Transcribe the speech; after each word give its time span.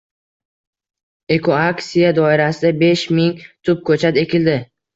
Ekoaksiya 1.35 2.11
doirasida 2.21 2.73
besh 2.81 3.07
ming 3.21 3.39
tup 3.69 3.87
ko‘chat 3.93 4.21
ekilding 4.27 4.69